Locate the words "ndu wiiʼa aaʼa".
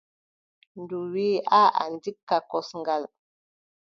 0.79-1.83